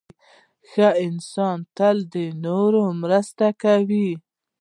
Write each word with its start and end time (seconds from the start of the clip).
•ښه 0.69 0.87
انسان 1.05 1.57
تل 1.77 1.97
د 2.13 2.15
نورو 2.45 2.83
مرسته 3.01 3.45
کوي. 3.63 4.09